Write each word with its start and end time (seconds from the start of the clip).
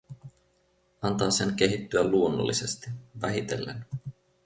Antaa 1.01 1.31
sen 1.31 1.53
kehittyä 1.55 2.03
luonnollisesti, 2.03 2.89
vähitellen. 3.21 3.85